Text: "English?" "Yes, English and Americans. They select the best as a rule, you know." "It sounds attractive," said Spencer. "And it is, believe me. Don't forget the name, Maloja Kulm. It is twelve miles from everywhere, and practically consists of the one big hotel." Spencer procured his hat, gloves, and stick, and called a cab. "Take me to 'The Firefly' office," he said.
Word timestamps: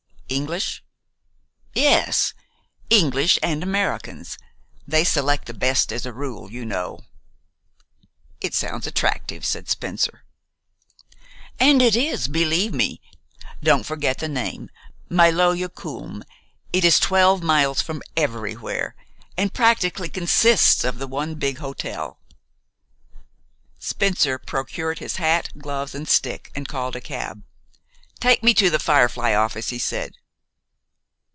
"English?" 0.33 0.81
"Yes, 1.73 2.33
English 2.89 3.37
and 3.43 3.61
Americans. 3.61 4.37
They 4.87 5.03
select 5.03 5.43
the 5.45 5.53
best 5.53 5.91
as 5.91 6.05
a 6.05 6.13
rule, 6.13 6.49
you 6.49 6.63
know." 6.63 7.01
"It 8.39 8.53
sounds 8.53 8.87
attractive," 8.87 9.45
said 9.45 9.67
Spencer. 9.67 10.23
"And 11.59 11.81
it 11.81 11.97
is, 11.97 12.29
believe 12.29 12.73
me. 12.73 13.01
Don't 13.61 13.85
forget 13.85 14.19
the 14.19 14.29
name, 14.29 14.69
Maloja 15.09 15.67
Kulm. 15.67 16.23
It 16.71 16.85
is 16.85 16.97
twelve 16.97 17.43
miles 17.43 17.81
from 17.81 18.01
everywhere, 18.15 18.95
and 19.37 19.53
practically 19.53 20.07
consists 20.07 20.85
of 20.85 20.97
the 20.97 21.07
one 21.07 21.35
big 21.35 21.57
hotel." 21.57 22.21
Spencer 23.79 24.37
procured 24.39 24.99
his 24.99 25.17
hat, 25.17 25.49
gloves, 25.57 25.93
and 25.93 26.07
stick, 26.07 26.53
and 26.55 26.69
called 26.69 26.95
a 26.95 27.01
cab. 27.01 27.43
"Take 28.21 28.43
me 28.43 28.53
to 28.53 28.69
'The 28.69 28.79
Firefly' 28.79 29.33
office," 29.33 29.67
he 29.71 29.77
said. 29.77 30.13